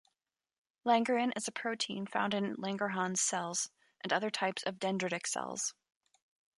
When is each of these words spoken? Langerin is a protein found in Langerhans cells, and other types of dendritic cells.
Langerin 0.83 1.31
is 1.35 1.47
a 1.47 1.51
protein 1.51 2.07
found 2.07 2.33
in 2.33 2.55
Langerhans 2.55 3.19
cells, 3.19 3.69
and 4.01 4.11
other 4.11 4.31
types 4.31 4.63
of 4.63 4.79
dendritic 4.79 5.27
cells. 5.27 5.75